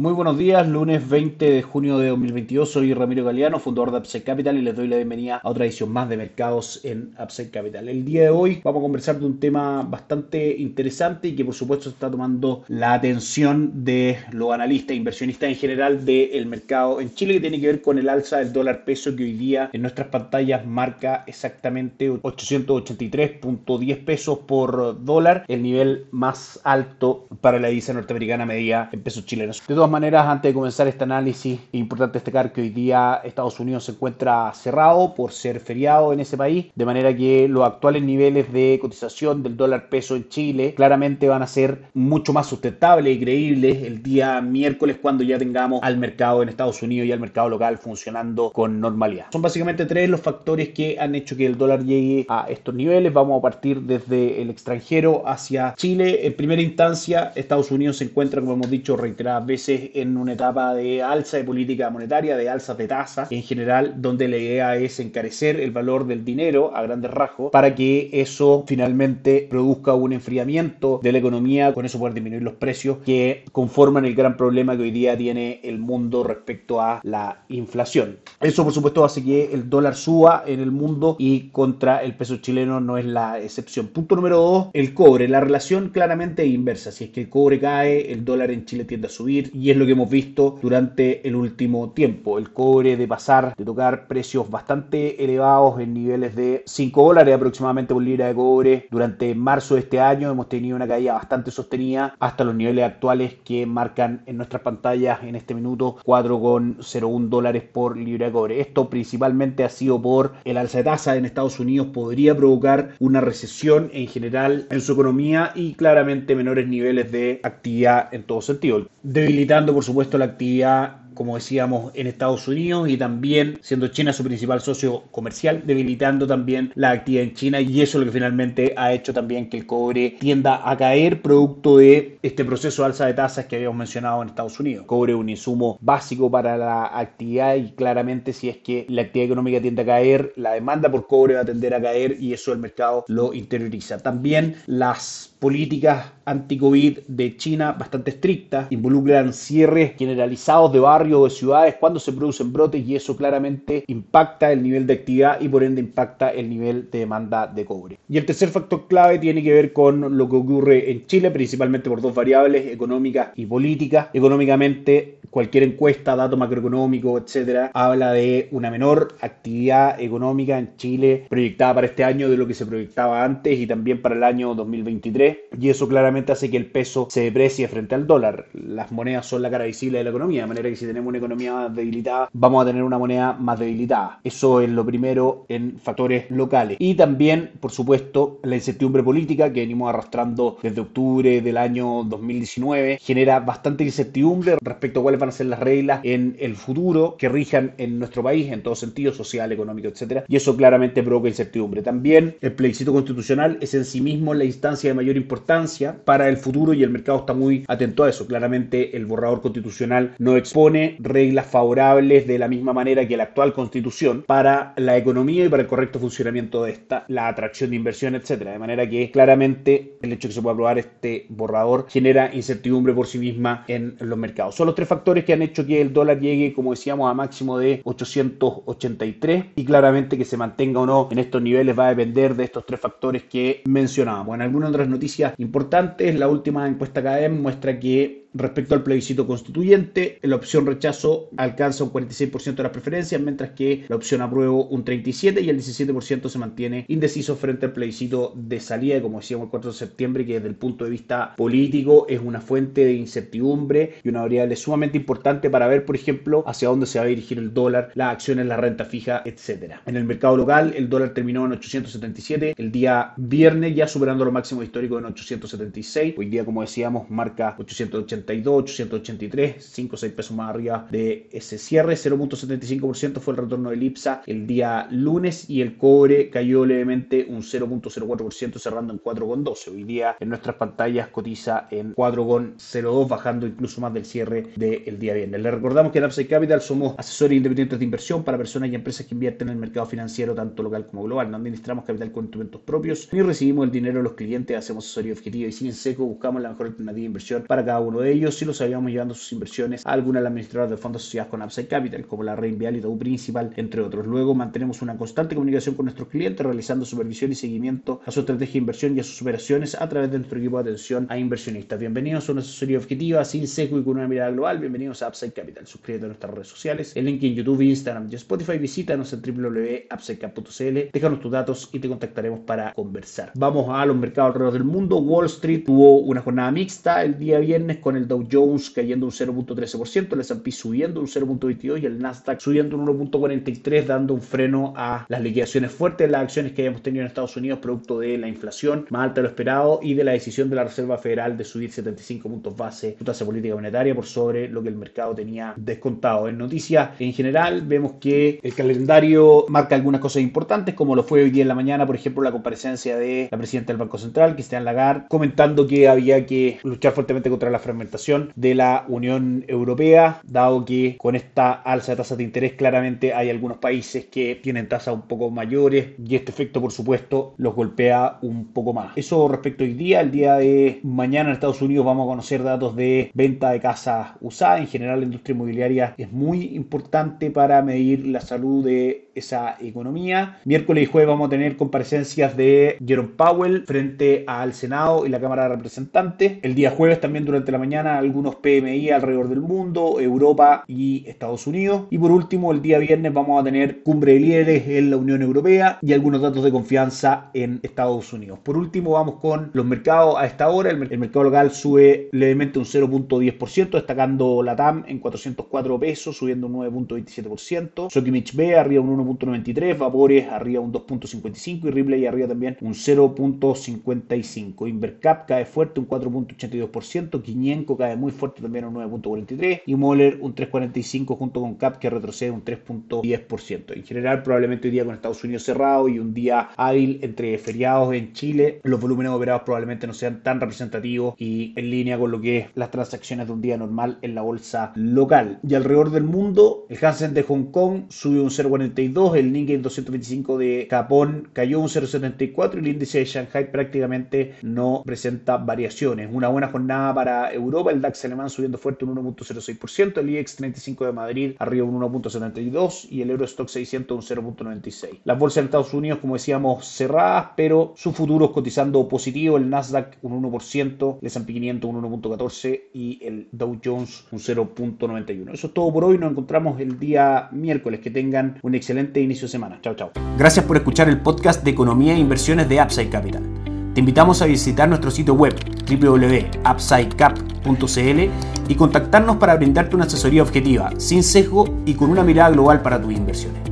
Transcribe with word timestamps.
Muy 0.00 0.14
buenos 0.14 0.38
días, 0.38 0.66
lunes 0.66 1.06
20 1.06 1.50
de 1.50 1.60
junio 1.60 1.98
de 1.98 2.08
2022. 2.08 2.70
Soy 2.72 2.94
Ramiro 2.94 3.22
Galeano, 3.22 3.60
fundador 3.60 3.90
de 3.90 3.98
Upside 3.98 4.24
Capital 4.24 4.56
y 4.56 4.62
les 4.62 4.74
doy 4.74 4.88
la 4.88 4.96
bienvenida 4.96 5.42
a 5.44 5.46
otra 5.46 5.66
edición 5.66 5.92
más 5.92 6.08
de 6.08 6.16
mercados 6.16 6.80
en 6.84 7.14
Upside 7.22 7.50
Capital. 7.50 7.86
El 7.86 8.06
día 8.06 8.22
de 8.22 8.30
hoy 8.30 8.62
vamos 8.64 8.80
a 8.80 8.82
conversar 8.84 9.18
de 9.18 9.26
un 9.26 9.38
tema 9.38 9.82
bastante 9.82 10.56
interesante 10.56 11.28
y 11.28 11.36
que 11.36 11.44
por 11.44 11.52
supuesto 11.52 11.90
está 11.90 12.10
tomando 12.10 12.64
la 12.68 12.94
atención 12.94 13.84
de 13.84 14.16
los 14.32 14.50
analistas 14.52 14.92
e 14.92 14.96
inversionistas 14.96 15.50
en 15.50 15.56
general 15.56 16.02
del 16.06 16.46
mercado 16.46 17.02
en 17.02 17.14
Chile 17.14 17.34
que 17.34 17.40
tiene 17.40 17.60
que 17.60 17.66
ver 17.66 17.82
con 17.82 17.98
el 17.98 18.08
alza 18.08 18.38
del 18.38 18.54
dólar 18.54 18.86
peso 18.86 19.14
que 19.14 19.24
hoy 19.24 19.34
día 19.34 19.68
en 19.70 19.82
nuestras 19.82 20.08
pantallas 20.08 20.64
marca 20.64 21.24
exactamente 21.26 22.10
883.10 22.10 24.04
pesos 24.06 24.38
por 24.46 25.04
dólar, 25.04 25.44
el 25.46 25.62
nivel 25.62 26.06
más 26.10 26.58
alto 26.64 27.28
para 27.42 27.58
la 27.58 27.68
divisa 27.68 27.92
norteamericana 27.92 28.46
medida 28.46 28.88
en 28.92 29.02
pesos 29.02 29.26
chilenos. 29.26 29.62
De 29.68 29.74
todas 29.74 29.89
maneras, 29.90 30.26
antes 30.26 30.50
de 30.50 30.54
comenzar 30.54 30.88
este 30.88 31.04
análisis, 31.04 31.58
es 31.72 31.80
importante 31.80 32.14
destacar 32.14 32.52
que 32.52 32.60
hoy 32.60 32.70
día 32.70 33.20
Estados 33.24 33.58
Unidos 33.60 33.84
se 33.84 33.92
encuentra 33.92 34.52
cerrado 34.54 35.14
por 35.14 35.32
ser 35.32 35.60
feriado 35.60 36.12
en 36.12 36.20
ese 36.20 36.36
país, 36.36 36.66
de 36.74 36.84
manera 36.84 37.14
que 37.16 37.48
los 37.48 37.64
actuales 37.64 38.02
niveles 38.02 38.52
de 38.52 38.78
cotización 38.80 39.42
del 39.42 39.56
dólar 39.56 39.88
peso 39.88 40.16
en 40.16 40.28
Chile 40.28 40.74
claramente 40.74 41.28
van 41.28 41.42
a 41.42 41.46
ser 41.46 41.86
mucho 41.94 42.32
más 42.32 42.46
sustentables 42.46 43.16
y 43.16 43.20
creíbles 43.20 43.82
el 43.82 44.02
día 44.02 44.40
miércoles 44.40 44.98
cuando 45.00 45.24
ya 45.24 45.38
tengamos 45.38 45.80
al 45.82 45.98
mercado 45.98 46.42
en 46.42 46.48
Estados 46.48 46.82
Unidos 46.82 47.06
y 47.06 47.12
al 47.12 47.20
mercado 47.20 47.48
local 47.48 47.78
funcionando 47.78 48.50
con 48.50 48.80
normalidad. 48.80 49.26
Son 49.32 49.42
básicamente 49.42 49.86
tres 49.86 50.08
los 50.08 50.20
factores 50.20 50.70
que 50.70 50.98
han 50.98 51.14
hecho 51.14 51.36
que 51.36 51.46
el 51.46 51.56
dólar 51.56 51.84
llegue 51.84 52.26
a 52.28 52.46
estos 52.48 52.74
niveles. 52.74 53.12
Vamos 53.12 53.38
a 53.38 53.42
partir 53.42 53.82
desde 53.82 54.40
el 54.42 54.50
extranjero 54.50 55.22
hacia 55.26 55.74
Chile. 55.76 56.26
En 56.26 56.34
primera 56.34 56.62
instancia, 56.62 57.32
Estados 57.34 57.70
Unidos 57.70 57.98
se 57.98 58.04
encuentra, 58.04 58.40
como 58.40 58.54
hemos 58.54 58.70
dicho 58.70 58.96
reiteradas 58.96 59.46
veces, 59.46 59.79
en 59.94 60.16
una 60.16 60.32
etapa 60.32 60.74
de 60.74 61.02
alza 61.02 61.36
de 61.36 61.44
política 61.44 61.90
monetaria, 61.90 62.36
de 62.36 62.48
alzas 62.48 62.76
de 62.76 62.88
tasas 62.88 63.30
en 63.30 63.42
general, 63.42 63.94
donde 63.98 64.28
la 64.28 64.36
idea 64.36 64.76
es 64.76 65.00
encarecer 65.00 65.60
el 65.60 65.70
valor 65.70 66.06
del 66.06 66.24
dinero 66.24 66.74
a 66.74 66.82
grandes 66.82 67.10
rasgos 67.10 67.50
para 67.50 67.74
que 67.74 68.10
eso 68.12 68.64
finalmente 68.66 69.46
produzca 69.48 69.94
un 69.94 70.12
enfriamiento 70.12 71.00
de 71.02 71.12
la 71.12 71.18
economía, 71.18 71.74
con 71.74 71.84
eso 71.84 71.98
poder 71.98 72.14
disminuir 72.14 72.42
los 72.42 72.54
precios 72.54 72.98
que 73.04 73.44
conforman 73.52 74.04
el 74.04 74.14
gran 74.14 74.36
problema 74.36 74.76
que 74.76 74.82
hoy 74.82 74.90
día 74.90 75.16
tiene 75.16 75.60
el 75.62 75.78
mundo 75.78 76.24
respecto 76.24 76.80
a 76.80 77.00
la 77.02 77.44
inflación. 77.48 78.18
Eso 78.40 78.64
por 78.64 78.72
supuesto 78.72 79.04
hace 79.04 79.24
que 79.24 79.52
el 79.52 79.68
dólar 79.68 79.94
suba 79.94 80.44
en 80.46 80.60
el 80.60 80.70
mundo 80.70 81.16
y 81.18 81.48
contra 81.50 82.02
el 82.02 82.14
peso 82.14 82.36
chileno 82.38 82.80
no 82.80 82.98
es 82.98 83.04
la 83.04 83.40
excepción. 83.40 83.88
Punto 83.88 84.16
número 84.16 84.36
dos, 84.38 84.66
el 84.72 84.94
cobre. 84.94 85.28
La 85.28 85.40
relación 85.40 85.90
claramente 85.90 86.46
inversa. 86.46 86.92
Si 86.92 87.04
es 87.04 87.10
que 87.10 87.22
el 87.22 87.28
cobre 87.28 87.60
cae, 87.60 88.12
el 88.12 88.24
dólar 88.24 88.50
en 88.50 88.64
Chile 88.64 88.84
tiende 88.84 89.08
a 89.08 89.10
subir 89.10 89.50
y 89.54 89.69
es 89.70 89.76
lo 89.76 89.86
que 89.86 89.92
hemos 89.92 90.10
visto 90.10 90.58
durante 90.60 91.26
el 91.26 91.34
último 91.34 91.90
tiempo. 91.90 92.38
El 92.38 92.52
cobre 92.52 92.96
de 92.96 93.08
pasar, 93.08 93.54
de 93.56 93.64
tocar 93.64 94.06
precios 94.06 94.50
bastante 94.50 95.22
elevados 95.22 95.80
en 95.80 95.94
niveles 95.94 96.34
de 96.34 96.62
5 96.66 97.02
dólares 97.02 97.34
aproximadamente 97.34 97.94
por 97.94 98.02
libra 98.02 98.28
de 98.28 98.34
cobre. 98.34 98.88
Durante 98.90 99.34
marzo 99.34 99.74
de 99.74 99.80
este 99.80 100.00
año 100.00 100.30
hemos 100.30 100.48
tenido 100.48 100.76
una 100.76 100.88
caída 100.88 101.14
bastante 101.14 101.50
sostenida 101.50 102.14
hasta 102.18 102.44
los 102.44 102.54
niveles 102.54 102.84
actuales 102.84 103.34
que 103.44 103.66
marcan 103.66 104.22
en 104.26 104.36
nuestras 104.36 104.62
pantallas 104.62 105.22
en 105.22 105.36
este 105.36 105.54
minuto 105.54 105.96
4,01 106.04 107.28
dólares 107.28 107.62
por 107.62 107.96
libra 107.96 108.26
de 108.26 108.32
cobre. 108.32 108.60
Esto 108.60 108.88
principalmente 108.90 109.64
ha 109.64 109.68
sido 109.68 110.00
por 110.00 110.32
el 110.44 110.56
alza 110.56 110.78
de 110.78 110.84
tasa 110.84 111.16
en 111.16 111.24
Estados 111.24 111.60
Unidos 111.60 111.88
podría 111.92 112.36
provocar 112.36 112.94
una 112.98 113.20
recesión 113.20 113.90
en 113.92 114.08
general 114.08 114.66
en 114.70 114.80
su 114.80 114.92
economía 114.92 115.52
y 115.54 115.74
claramente 115.74 116.34
menores 116.34 116.66
niveles 116.66 117.12
de 117.12 117.40
actividad 117.42 118.12
en 118.12 118.22
todo 118.24 118.40
sentido, 118.40 118.86
debilitando 119.02 119.59
por 119.66 119.84
supuesto, 119.84 120.18
la 120.18 120.26
actividad 120.26 121.09
como 121.20 121.34
decíamos, 121.34 121.92
en 121.96 122.06
Estados 122.06 122.48
Unidos 122.48 122.88
y 122.88 122.96
también 122.96 123.58
siendo 123.60 123.88
China 123.88 124.10
su 124.14 124.24
principal 124.24 124.62
socio 124.62 125.02
comercial, 125.10 125.64
debilitando 125.66 126.26
también 126.26 126.72
la 126.76 126.92
actividad 126.92 127.24
en 127.24 127.34
China 127.34 127.60
y 127.60 127.82
eso 127.82 127.98
es 127.98 128.06
lo 128.06 128.10
que 128.10 128.16
finalmente 128.16 128.72
ha 128.74 128.94
hecho 128.94 129.12
también 129.12 129.50
que 129.50 129.58
el 129.58 129.66
cobre 129.66 130.16
tienda 130.18 130.62
a 130.64 130.78
caer 130.78 131.20
producto 131.20 131.76
de 131.76 132.16
este 132.22 132.42
proceso 132.42 132.80
de 132.80 132.86
alza 132.86 133.04
de 133.04 133.12
tasas 133.12 133.44
que 133.44 133.56
habíamos 133.56 133.76
mencionado 133.76 134.22
en 134.22 134.30
Estados 134.30 134.58
Unidos. 134.60 134.86
cobre 134.86 135.14
un 135.14 135.28
insumo 135.28 135.76
básico 135.82 136.30
para 136.30 136.56
la 136.56 136.86
actividad 136.98 137.54
y 137.56 137.72
claramente 137.72 138.32
si 138.32 138.48
es 138.48 138.56
que 138.56 138.86
la 138.88 139.02
actividad 139.02 139.26
económica 139.26 139.60
tiende 139.60 139.82
a 139.82 139.86
caer, 139.86 140.32
la 140.36 140.52
demanda 140.52 140.90
por 140.90 141.06
cobre 141.06 141.34
va 141.34 141.42
a 141.42 141.44
tender 141.44 141.74
a 141.74 141.82
caer 141.82 142.16
y 142.18 142.32
eso 142.32 142.50
el 142.54 142.60
mercado 142.60 143.04
lo 143.08 143.34
interioriza. 143.34 143.98
También 143.98 144.56
las 144.64 145.34
políticas 145.38 146.12
anti-COVID 146.24 147.00
de 147.08 147.36
China 147.36 147.72
bastante 147.72 148.10
estrictas, 148.10 148.70
involucran 148.70 149.32
cierres 149.32 149.94
generalizados 149.98 150.72
de 150.72 150.78
barrios 150.78 151.09
o 151.12 151.24
de 151.24 151.30
ciudades 151.30 151.76
cuando 151.78 152.00
se 152.00 152.12
producen 152.12 152.52
brotes 152.52 152.86
y 152.86 152.96
eso 152.96 153.16
claramente 153.16 153.84
impacta 153.86 154.52
el 154.52 154.62
nivel 154.62 154.86
de 154.86 154.94
actividad 154.94 155.40
y 155.40 155.48
por 155.48 155.62
ende 155.62 155.80
impacta 155.80 156.30
el 156.30 156.48
nivel 156.48 156.90
de 156.90 157.00
demanda 157.00 157.46
de 157.46 157.64
cobre. 157.64 157.98
Y 158.08 158.18
el 158.18 158.26
tercer 158.26 158.48
factor 158.48 158.86
clave 158.88 159.18
tiene 159.18 159.42
que 159.42 159.52
ver 159.52 159.72
con 159.72 160.16
lo 160.16 160.28
que 160.28 160.36
ocurre 160.36 160.90
en 160.90 161.06
Chile, 161.06 161.30
principalmente 161.30 161.88
por 161.88 162.00
dos 162.00 162.14
variables, 162.14 162.66
económicas 162.66 163.30
y 163.36 163.46
políticas. 163.46 164.08
Económicamente, 164.12 165.18
cualquier 165.30 165.64
encuesta, 165.64 166.16
dato 166.16 166.36
macroeconómico, 166.36 167.18
etcétera, 167.18 167.70
habla 167.74 168.12
de 168.12 168.48
una 168.52 168.70
menor 168.70 169.16
actividad 169.20 170.00
económica 170.00 170.58
en 170.58 170.76
Chile 170.76 171.26
proyectada 171.28 171.74
para 171.74 171.86
este 171.86 172.04
año 172.04 172.28
de 172.28 172.36
lo 172.36 172.46
que 172.46 172.54
se 172.54 172.66
proyectaba 172.66 173.24
antes 173.24 173.58
y 173.58 173.66
también 173.66 174.02
para 174.02 174.14
el 174.14 174.24
año 174.24 174.54
2023 174.54 175.38
y 175.58 175.68
eso 175.68 175.88
claramente 175.88 176.32
hace 176.32 176.50
que 176.50 176.56
el 176.56 176.66
peso 176.66 177.08
se 177.10 177.22
deprecie 177.22 177.68
frente 177.68 177.94
al 177.94 178.06
dólar. 178.06 178.46
Las 178.52 178.92
monedas 178.92 179.26
son 179.26 179.42
la 179.42 179.50
cara 179.50 179.64
visible 179.64 179.98
de 179.98 180.04
la 180.04 180.10
economía, 180.10 180.42
de 180.42 180.48
manera 180.48 180.68
que 180.68 180.76
si 180.76 180.86
tenemos 180.90 181.10
una 181.10 181.18
economía 181.18 181.68
debilitada, 181.68 182.28
vamos 182.32 182.62
a 182.62 182.66
tener 182.66 182.82
una 182.82 182.98
moneda 182.98 183.32
más 183.34 183.60
debilitada. 183.60 184.18
Eso 184.24 184.60
es 184.60 184.68
lo 184.68 184.84
primero 184.84 185.46
en 185.48 185.78
factores 185.78 186.28
locales. 186.30 186.78
Y 186.80 186.94
también, 186.94 187.52
por 187.60 187.70
supuesto, 187.70 188.40
la 188.42 188.56
incertidumbre 188.56 189.04
política 189.04 189.52
que 189.52 189.60
venimos 189.60 189.88
arrastrando 189.88 190.58
desde 190.60 190.80
octubre 190.80 191.42
del 191.42 191.56
año 191.58 192.02
2019 192.02 192.98
genera 193.00 193.38
bastante 193.38 193.84
incertidumbre 193.84 194.56
respecto 194.60 194.98
a 194.98 195.02
cuáles 195.04 195.20
van 195.20 195.28
a 195.28 195.32
ser 195.32 195.46
las 195.46 195.60
reglas 195.60 196.00
en 196.02 196.36
el 196.40 196.56
futuro 196.56 197.14
que 197.16 197.28
rijan 197.28 197.74
en 197.78 198.00
nuestro 198.00 198.24
país, 198.24 198.50
en 198.50 198.64
todo 198.64 198.74
sentido, 198.74 199.12
social, 199.12 199.52
económico, 199.52 199.86
etcétera. 199.86 200.24
Y 200.26 200.34
eso 200.34 200.56
claramente 200.56 201.04
provoca 201.04 201.28
incertidumbre. 201.28 201.82
También 201.82 202.36
el 202.40 202.52
plebiscito 202.52 202.92
constitucional 202.92 203.58
es 203.60 203.74
en 203.74 203.84
sí 203.84 204.00
mismo 204.00 204.34
la 204.34 204.44
instancia 204.44 204.90
de 204.90 204.94
mayor 204.94 205.16
importancia 205.16 206.00
para 206.04 206.28
el 206.28 206.36
futuro 206.36 206.74
y 206.74 206.82
el 206.82 206.90
mercado 206.90 207.20
está 207.20 207.32
muy 207.32 207.64
atento 207.68 208.02
a 208.02 208.10
eso. 208.10 208.26
Claramente 208.26 208.96
el 208.96 209.06
borrador 209.06 209.40
constitucional 209.40 210.14
no 210.18 210.36
expone 210.36 210.79
reglas 210.98 211.46
favorables 211.46 212.26
de 212.26 212.38
la 212.38 212.48
misma 212.48 212.72
manera 212.72 213.06
que 213.06 213.16
la 213.16 213.24
actual 213.24 213.52
constitución 213.52 214.24
para 214.26 214.72
la 214.76 214.96
economía 214.96 215.44
y 215.44 215.48
para 215.48 215.62
el 215.62 215.68
correcto 215.68 215.98
funcionamiento 215.98 216.64
de 216.64 216.72
esta, 216.72 217.04
la 217.08 217.28
atracción 217.28 217.70
de 217.70 217.76
inversión, 217.76 218.14
etcétera. 218.14 218.52
De 218.52 218.58
manera 218.58 218.88
que 218.88 219.10
claramente 219.10 219.96
el 220.02 220.12
hecho 220.12 220.28
de 220.28 220.30
que 220.30 220.34
se 220.34 220.42
pueda 220.42 220.54
aprobar 220.54 220.78
este 220.78 221.26
borrador 221.28 221.86
genera 221.88 222.30
incertidumbre 222.34 222.92
por 222.92 223.06
sí 223.06 223.18
misma 223.18 223.64
en 223.68 223.96
los 224.00 224.18
mercados. 224.18 224.54
Son 224.54 224.66
los 224.66 224.74
tres 224.74 224.88
factores 224.88 225.24
que 225.24 225.32
han 225.32 225.42
hecho 225.42 225.66
que 225.66 225.80
el 225.80 225.92
dólar 225.92 226.20
llegue, 226.20 226.52
como 226.52 226.70
decíamos, 226.70 227.10
a 227.10 227.14
máximo 227.14 227.58
de 227.58 227.80
883 227.84 229.44
y 229.56 229.64
claramente 229.64 230.16
que 230.16 230.24
se 230.24 230.36
mantenga 230.36 230.80
o 230.80 230.86
no 230.86 231.08
en 231.10 231.18
estos 231.18 231.42
niveles 231.42 231.78
va 231.78 231.86
a 231.86 231.90
depender 231.90 232.34
de 232.34 232.44
estos 232.44 232.66
tres 232.66 232.80
factores 232.80 233.24
que 233.24 233.62
mencionábamos. 233.66 234.34
En 234.34 234.42
algunas 234.42 234.70
otras 234.70 234.88
noticias 234.88 235.34
importantes. 235.38 236.14
La 236.14 236.28
última 236.28 236.66
encuesta 236.66 237.02
CADEM 237.02 237.40
muestra 237.40 237.78
que 237.78 238.20
Respecto 238.32 238.76
al 238.76 238.84
plebiscito 238.84 239.26
constituyente, 239.26 240.20
la 240.22 240.36
opción 240.36 240.64
rechazo 240.70 241.30
alcanza 241.36 241.84
un 241.84 241.92
46% 241.92 242.54
de 242.54 242.62
las 242.62 242.72
preferencias, 242.72 243.20
mientras 243.20 243.50
que 243.50 243.84
la 243.88 243.96
opción 243.96 244.22
apruebo 244.22 244.66
un 244.66 244.84
37% 244.84 245.42
y 245.42 245.50
el 245.50 245.58
17% 245.58 246.28
se 246.28 246.38
mantiene 246.38 246.84
indeciso 246.88 247.36
frente 247.36 247.66
al 247.66 247.72
plebiscito 247.72 248.32
de 248.36 248.60
salida, 248.60 249.00
como 249.02 249.20
decíamos 249.20 249.46
el 249.46 249.50
4 249.50 249.72
de 249.72 249.76
septiembre, 249.76 250.26
que 250.26 250.34
desde 250.34 250.48
el 250.48 250.54
punto 250.54 250.84
de 250.84 250.90
vista 250.90 251.34
político 251.36 252.06
es 252.08 252.20
una 252.20 252.40
fuente 252.40 252.84
de 252.84 252.94
incertidumbre 252.94 253.94
y 254.02 254.08
una 254.08 254.22
variable 254.22 254.56
sumamente 254.56 254.98
importante 254.98 255.50
para 255.50 255.66
ver, 255.66 255.84
por 255.84 255.96
ejemplo, 255.96 256.42
hacia 256.46 256.68
dónde 256.68 256.86
se 256.86 256.98
va 256.98 257.04
a 257.04 257.08
dirigir 257.08 257.38
el 257.38 257.52
dólar, 257.52 257.90
las 257.94 258.12
acciones, 258.12 258.46
la 258.46 258.56
renta 258.56 258.84
fija, 258.84 259.22
etcétera. 259.24 259.82
En 259.86 259.96
el 259.96 260.04
mercado 260.04 260.36
local, 260.36 260.72
el 260.76 260.88
dólar 260.88 261.14
terminó 261.14 261.46
en 261.46 261.52
877, 261.52 262.54
el 262.56 262.72
día 262.72 263.12
viernes 263.16 263.74
ya 263.74 263.86
superando 263.86 264.24
lo 264.24 264.32
máximo 264.32 264.62
histórico 264.62 264.98
en 264.98 265.06
876, 265.06 266.14
hoy 266.16 266.26
día, 266.26 266.44
como 266.44 266.60
decíamos, 266.62 267.10
marca 267.10 267.56
880 267.58 268.00
882, 268.10 268.62
883, 268.62 269.64
5 269.64 269.94
o 269.94 269.98
6 269.98 270.12
pesos 270.12 270.36
más 270.36 270.50
arriba 270.50 270.59
de 270.90 271.28
ese 271.32 271.58
cierre. 271.58 271.94
0.75% 271.94 273.20
fue 273.20 273.32
el 273.32 273.38
retorno 273.38 273.70
del 273.70 273.82
IPSA 273.82 274.22
el 274.26 274.46
día 274.46 274.86
lunes 274.90 275.48
y 275.48 275.60
el 275.62 275.76
cobre 275.76 276.30
cayó 276.30 276.66
levemente 276.66 277.26
un 277.28 277.42
0.04% 277.42 278.58
cerrando 278.58 278.92
en 278.92 279.00
4.12. 279.00 279.72
Hoy 279.72 279.84
día 279.84 280.16
en 280.20 280.28
nuestras 280.28 280.56
pantallas 280.56 281.08
cotiza 281.08 281.66
en 281.70 281.94
4.02 281.94 283.08
bajando 283.08 283.46
incluso 283.46 283.80
más 283.80 283.94
del 283.94 284.04
cierre 284.04 284.48
del 284.56 284.98
día 284.98 285.14
viernes. 285.14 285.40
Le 285.40 285.50
recordamos 285.50 285.92
que 285.92 285.98
en 285.98 286.04
Upside 286.04 286.28
Capital 286.28 286.60
somos 286.60 286.94
asesores 286.98 287.36
independientes 287.36 287.78
de 287.78 287.84
inversión 287.84 288.22
para 288.22 288.36
personas 288.36 288.70
y 288.70 288.74
empresas 288.74 289.06
que 289.06 289.14
invierten 289.14 289.48
en 289.48 289.54
el 289.54 289.60
mercado 289.60 289.86
financiero 289.86 290.34
tanto 290.34 290.62
local 290.62 290.86
como 290.86 291.04
global. 291.04 291.30
No 291.30 291.36
administramos 291.36 291.84
capital 291.84 292.12
con 292.12 292.24
instrumentos 292.24 292.60
propios 292.60 293.08
ni 293.12 293.22
recibimos 293.22 293.64
el 293.64 293.70
dinero 293.70 293.98
de 293.98 294.04
los 294.04 294.14
clientes, 294.14 294.56
hacemos 294.56 294.84
asesoría 294.84 295.12
objetiva 295.12 295.48
y 295.48 295.52
sin 295.52 295.72
seco 295.72 296.04
buscamos 296.04 296.42
la 296.42 296.50
mejor 296.50 296.66
alternativa 296.66 297.00
de 297.00 297.06
inversión 297.06 297.44
para 297.46 297.64
cada 297.64 297.80
uno 297.80 298.00
de 298.00 298.12
ellos 298.12 298.40
y 298.42 298.44
los 298.44 298.60
habíamos 298.60 298.90
llevando 298.90 299.14
sus 299.14 299.32
inversiones 299.32 299.86
a 299.86 299.92
alguna 299.92 300.20
de 300.20 300.24
las 300.24 300.32
de 300.50 300.76
fondos 300.76 301.02
asociados 301.02 301.30
con 301.30 301.42
Upside 301.42 301.68
Capital, 301.68 302.06
como 302.06 302.24
la 302.24 302.34
Reinvial 302.34 302.74
y 302.76 302.80
Tau 302.80 302.98
Principal, 302.98 303.52
entre 303.56 303.82
otros. 303.82 304.04
Luego 304.04 304.34
mantenemos 304.34 304.82
una 304.82 304.96
constante 304.96 305.36
comunicación 305.36 305.76
con 305.76 305.84
nuestros 305.84 306.08
clientes, 306.08 306.44
realizando 306.44 306.84
supervisión 306.84 307.30
y 307.30 307.36
seguimiento 307.36 308.00
a 308.04 308.10
su 308.10 308.20
estrategia 308.20 308.54
de 308.54 308.58
inversión 308.58 308.96
y 308.96 309.00
a 309.00 309.04
sus 309.04 309.22
operaciones 309.22 309.80
a 309.80 309.88
través 309.88 310.10
de 310.10 310.18
nuestro 310.18 310.40
equipo 310.40 310.60
de 310.60 310.70
atención 310.70 311.06
a 311.08 311.16
inversionistas. 311.18 311.78
Bienvenidos 311.78 312.28
a 312.28 312.32
una 312.32 312.40
asesoría 312.40 312.78
objetiva, 312.78 313.24
sin 313.24 313.46
seco 313.46 313.78
y 313.78 313.84
con 313.84 313.98
una 313.98 314.08
mirada 314.08 314.32
global. 314.32 314.58
Bienvenidos 314.58 315.02
a 315.02 315.08
Upside 315.08 315.32
Capital. 315.32 315.68
Suscríbete 315.68 316.06
a 316.06 316.08
nuestras 316.08 316.34
redes 316.34 316.48
sociales, 316.48 316.96
el 316.96 317.04
link 317.04 317.22
en 317.22 317.34
YouTube, 317.36 317.60
Instagram 317.60 318.08
y 318.10 318.16
Spotify. 318.16 318.58
Visítanos 318.58 319.12
en 319.12 319.22
www.upsidecap.cl, 319.22 320.90
déjanos 320.92 321.20
tus 321.20 321.30
datos 321.30 321.70
y 321.72 321.78
te 321.78 321.88
contactaremos 321.88 322.40
para 322.40 322.74
conversar. 322.74 323.30
Vamos 323.36 323.66
a 323.70 323.86
los 323.86 323.96
mercados 323.96 324.34
alrededor 324.34 324.54
del 324.54 324.64
mundo. 324.64 324.98
Wall 324.98 325.26
Street 325.26 325.62
tuvo 325.64 326.00
una 326.00 326.20
jornada 326.20 326.50
mixta 326.50 327.04
el 327.04 327.16
día 327.16 327.38
viernes 327.38 327.78
con 327.78 327.96
el 327.96 328.08
Dow 328.08 328.26
Jones 328.30 328.70
cayendo 328.70 329.06
un 329.06 329.12
0.13%, 329.12 330.12
el 330.12 330.20
S&P 330.20 330.39
subiendo 330.50 331.00
un 331.00 331.06
0.22% 331.06 331.82
y 331.82 331.86
el 331.86 331.98
Nasdaq 331.98 332.40
subiendo 332.40 332.76
un 332.76 332.86
1.43%, 332.86 333.84
dando 333.84 334.14
un 334.14 334.22
freno 334.22 334.72
a 334.76 335.06
las 335.08 335.20
liquidaciones 335.20 335.70
fuertes 335.70 336.06
de 336.06 336.12
las 336.12 336.22
acciones 336.22 336.52
que 336.52 336.62
habíamos 336.62 336.82
tenido 336.82 337.02
en 337.02 337.08
Estados 337.08 337.36
Unidos 337.36 337.58
producto 337.60 337.98
de 338.00 338.18
la 338.18 338.28
inflación 338.28 338.86
más 338.90 339.04
alta 339.04 339.20
de 339.20 339.22
lo 339.22 339.28
esperado 339.28 339.80
y 339.82 339.94
de 339.94 340.04
la 340.04 340.12
decisión 340.12 340.50
de 340.50 340.56
la 340.56 340.64
Reserva 340.64 340.98
Federal 340.98 341.36
de 341.36 341.44
subir 341.44 341.70
75 341.70 342.28
puntos 342.28 342.56
base 342.56 342.96
su 342.98 343.04
tasa 343.04 343.24
política 343.24 343.54
monetaria 343.54 343.94
por 343.94 344.06
sobre 344.06 344.48
lo 344.48 344.62
que 344.62 344.68
el 344.68 344.76
mercado 344.76 345.14
tenía 345.14 345.54
descontado. 345.56 346.28
En 346.28 346.38
noticias 346.38 346.90
en 346.98 347.12
general 347.12 347.62
vemos 347.62 347.94
que 348.00 348.40
el 348.42 348.54
calendario 348.54 349.44
marca 349.48 349.74
algunas 349.74 350.00
cosas 350.00 350.22
importantes 350.22 350.74
como 350.74 350.94
lo 350.94 351.02
fue 351.02 351.22
hoy 351.22 351.30
día 351.30 351.42
en 351.42 351.48
la 351.48 351.54
mañana, 351.54 351.86
por 351.86 351.96
ejemplo, 351.96 352.22
la 352.22 352.32
comparecencia 352.32 352.96
de 352.96 353.28
la 353.30 353.38
presidenta 353.38 353.72
del 353.72 353.78
Banco 353.78 353.98
Central, 353.98 354.34
Cristian 354.34 354.64
Lagarde, 354.64 355.06
comentando 355.08 355.66
que 355.66 355.88
había 355.88 356.26
que 356.26 356.58
luchar 356.62 356.92
fuertemente 356.92 357.30
contra 357.30 357.50
la 357.50 357.58
fragmentación 357.58 358.32
de 358.36 358.54
la 358.54 358.84
Unión 358.88 359.44
Europea, 359.48 360.20
dado 360.30 360.64
que 360.64 360.96
con 360.96 361.16
esta 361.16 361.52
alza 361.52 361.92
de 361.92 361.96
tasas 361.96 362.16
de 362.16 362.24
interés 362.24 362.52
claramente 362.52 363.12
hay 363.12 363.30
algunos 363.30 363.58
países 363.58 364.06
que 364.06 364.36
tienen 364.36 364.68
tasas 364.68 364.94
un 364.94 365.02
poco 365.02 365.30
mayores 365.30 365.88
y 366.02 366.14
este 366.14 366.30
efecto 366.30 366.60
por 366.60 366.72
supuesto 366.72 367.34
los 367.36 367.54
golpea 367.54 368.18
un 368.22 368.52
poco 368.52 368.72
más. 368.72 368.96
Eso 368.96 369.26
respecto 369.28 369.64
hoy 369.64 369.74
día, 369.74 370.00
el 370.00 370.12
día 370.12 370.36
de 370.36 370.80
mañana 370.84 371.30
en 371.30 371.34
Estados 371.34 371.60
Unidos 371.62 371.84
vamos 371.84 372.06
a 372.06 372.10
conocer 372.10 372.42
datos 372.42 372.76
de 372.76 373.10
venta 373.12 373.50
de 373.50 373.60
casas 373.60 374.12
usadas, 374.20 374.60
en 374.60 374.68
general 374.68 375.00
la 375.00 375.06
industria 375.06 375.34
inmobiliaria 375.34 375.94
es 375.98 376.12
muy 376.12 376.54
importante 376.54 377.30
para 377.30 377.60
medir 377.62 378.06
la 378.06 378.20
salud 378.20 378.64
de 378.64 379.08
esa 379.14 379.56
economía. 379.60 380.38
Miércoles 380.44 380.84
y 380.84 380.86
jueves 380.86 381.08
vamos 381.08 381.26
a 381.26 381.30
tener 381.30 381.56
comparecencias 381.56 382.36
de 382.36 382.78
Jerome 382.86 383.10
Powell 383.16 383.64
frente 383.66 384.24
al 384.26 384.54
Senado 384.54 385.04
y 385.06 385.08
la 385.08 385.20
Cámara 385.20 385.42
de 385.42 385.56
Representantes. 385.56 386.38
El 386.42 386.54
día 386.54 386.70
jueves 386.70 387.00
también 387.00 387.24
durante 387.24 387.50
la 387.50 387.58
mañana 387.58 387.98
algunos 387.98 388.36
PMI 388.36 388.90
alrededor 388.90 389.28
del 389.28 389.40
mundo, 389.40 390.00
Europa 390.00 390.19
y 390.66 391.04
Estados 391.06 391.46
Unidos. 391.46 391.84
Y 391.90 391.98
por 391.98 392.10
último, 392.10 392.52
el 392.52 392.60
día 392.60 392.78
viernes 392.78 393.12
vamos 393.12 393.40
a 393.40 393.44
tener 393.44 393.82
cumbre 393.82 394.12
de 394.12 394.20
líderes 394.20 394.68
en 394.68 394.90
la 394.90 394.96
Unión 394.98 395.22
Europea 395.22 395.78
y 395.80 395.94
algunos 395.94 396.20
datos 396.20 396.44
de 396.44 396.52
confianza 396.52 397.30
en 397.32 397.58
Estados 397.62 398.12
Unidos. 398.12 398.38
Por 398.40 398.56
último, 398.56 398.92
vamos 398.92 399.16
con 399.16 399.50
los 399.54 399.64
mercados 399.64 400.16
a 400.18 400.26
esta 400.26 400.50
hora. 400.50 400.70
El, 400.70 400.98
mercado 400.98 401.24
local 401.24 401.52
sube 401.52 402.08
levemente 402.12 402.58
un 402.58 402.66
0.10%, 402.66 403.70
destacando 403.70 404.42
la 404.42 404.54
TAM 404.54 404.84
en 404.86 404.98
404 404.98 405.80
pesos, 405.80 406.16
subiendo 406.16 406.46
un 406.46 406.54
9.27%. 406.54 407.90
Sokimich 407.90 408.34
B 408.34 408.56
arriba 408.56 408.82
un 408.82 409.18
1.93, 409.18 409.78
Vapores 409.78 410.28
arriba 410.28 410.60
un 410.60 410.72
2.55 410.72 411.64
y 411.64 411.70
Ripley 411.70 412.06
arriba 412.06 412.28
también 412.28 412.58
un 412.60 412.74
0.55. 412.74 414.68
Invercap 414.68 415.26
cae 415.26 415.46
fuerte 415.46 415.80
un 415.80 415.88
4.82%, 415.88 417.22
Quiñenco 417.22 417.76
cae 417.76 417.96
muy 417.96 418.12
fuerte 418.12 418.42
también 418.42 418.66
un 418.66 418.74
9.43 418.74 419.62
y 419.64 419.74
Moller 419.74 420.09
un 420.20 420.34
3.45 420.34 421.16
junto 421.16 421.40
con 421.40 421.54
Cap 421.54 421.78
que 421.78 421.90
retrocede 421.90 422.30
un 422.30 422.44
3.10%. 422.44 423.76
En 423.76 423.84
general 423.84 424.22
probablemente 424.22 424.68
hoy 424.68 424.72
día 424.72 424.84
con 424.84 424.94
Estados 424.94 425.22
Unidos 425.24 425.44
cerrado 425.44 425.88
y 425.88 425.98
un 425.98 426.14
día 426.14 426.50
hábil 426.56 426.98
entre 427.02 427.36
feriados 427.38 427.94
en 427.94 428.12
Chile, 428.12 428.60
los 428.62 428.80
volúmenes 428.80 429.12
operados 429.12 429.42
probablemente 429.44 429.86
no 429.86 429.94
sean 429.94 430.22
tan 430.22 430.40
representativos 430.40 431.14
y 431.18 431.52
en 431.56 431.70
línea 431.70 431.98
con 431.98 432.10
lo 432.10 432.20
que 432.20 432.38
es 432.38 432.46
las 432.54 432.70
transacciones 432.70 433.26
de 433.26 433.32
un 433.32 433.42
día 433.42 433.56
normal 433.56 433.98
en 434.02 434.14
la 434.14 434.22
bolsa 434.22 434.72
local. 434.74 435.40
Y 435.46 435.54
alrededor 435.54 435.90
del 435.90 436.04
mundo, 436.04 436.66
el 436.68 436.84
Hansen 436.84 437.14
de 437.14 437.22
Hong 437.22 437.50
Kong 437.50 437.84
subió 437.88 438.22
un 438.22 438.30
0.42, 438.30 439.16
el 439.16 439.32
Nikkei 439.32 439.58
225 439.58 440.38
de 440.38 440.66
Japón 440.70 441.28
cayó 441.32 441.60
un 441.60 441.68
0.74 441.68 442.54
y 442.54 442.58
el 442.58 442.68
índice 442.68 442.98
de 442.98 443.04
Shanghai 443.04 443.50
prácticamente 443.50 444.34
no 444.42 444.82
presenta 444.84 445.36
variaciones. 445.36 446.08
Una 446.12 446.28
buena 446.28 446.48
jornada 446.48 446.94
para 446.94 447.32
Europa, 447.32 447.70
el 447.70 447.80
DAX 447.80 448.04
alemán 448.04 448.30
subiendo 448.30 448.58
fuerte 448.58 448.84
un 448.84 448.96
1.06%, 448.96 449.89
el 449.98 450.10
IEX 450.10 450.36
35 450.36 450.86
de 450.86 450.92
Madrid 450.92 451.34
arriba 451.38 451.66
un 451.66 451.80
1.72 451.80 452.86
y 452.90 453.02
el 453.02 453.10
Eurostock 453.10 453.48
600 453.48 454.10
un 454.10 454.24
0.96. 454.36 455.00
Las 455.04 455.18
bolsas 455.18 455.38
en 455.38 455.44
Estados 455.46 455.74
Unidos, 455.74 455.98
como 455.98 456.14
decíamos, 456.14 456.64
cerradas, 456.66 457.30
pero 457.36 457.72
sus 457.76 457.94
futuros 457.96 458.30
cotizando 458.30 458.86
positivo, 458.88 459.36
el 459.36 459.50
Nasdaq 459.50 459.98
un 460.02 460.22
1%, 460.22 460.98
el 461.00 461.06
S&P 461.06 461.32
500 461.32 461.70
un 461.70 461.82
1.14 461.82 462.60
y 462.72 463.04
el 463.04 463.28
Dow 463.32 463.58
Jones 463.62 464.04
un 464.12 464.18
0.91. 464.18 465.32
Eso 465.32 465.46
es 465.48 465.54
todo 465.54 465.72
por 465.72 465.84
hoy, 465.84 465.98
nos 465.98 466.12
encontramos 466.12 466.60
el 466.60 466.78
día 466.78 467.28
miércoles. 467.32 467.80
Que 467.80 467.90
tengan 467.90 468.38
un 468.42 468.54
excelente 468.54 469.00
inicio 469.00 469.26
de 469.26 469.32
semana. 469.32 469.58
Chao, 469.62 469.74
chao. 469.74 469.90
Gracias 470.18 470.44
por 470.44 470.56
escuchar 470.56 470.88
el 470.88 471.00
podcast 471.00 471.44
de 471.44 471.50
Economía 471.50 471.94
e 471.94 471.98
Inversiones 471.98 472.48
de 472.48 472.60
Upside 472.60 472.90
Capital. 472.90 473.29
Te 473.74 473.80
invitamos 473.80 474.22
a 474.22 474.26
visitar 474.26 474.68
nuestro 474.68 474.90
sitio 474.90 475.14
web 475.14 475.34
www.upsidecap.cl 475.68 478.10
y 478.48 478.54
contactarnos 478.56 479.16
para 479.16 479.36
brindarte 479.36 479.76
una 479.76 479.84
asesoría 479.84 480.22
objetiva, 480.22 480.70
sin 480.78 481.04
sesgo 481.04 481.44
y 481.66 481.74
con 481.74 481.90
una 481.90 482.02
mirada 482.02 482.30
global 482.30 482.62
para 482.62 482.82
tus 482.82 482.92
inversiones. 482.92 483.49